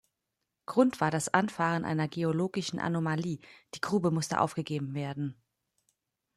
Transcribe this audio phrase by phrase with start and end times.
[0.65, 3.37] Grund war das Anfahren einer geologischen Anomalie,
[3.75, 5.39] die Grube musste aufgegeben werden.